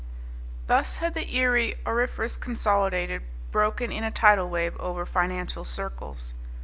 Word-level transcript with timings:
Thus 0.65 0.97
had 0.97 1.13
the 1.13 1.31
Erie 1.35 1.75
Auriferous 1.85 2.35
Consolidated 2.35 3.21
broken 3.51 3.91
in 3.91 4.03
a 4.03 4.09
tidal 4.09 4.49
wave 4.49 4.75
over 4.79 5.05
financial 5.05 5.63
circles. 5.63 6.33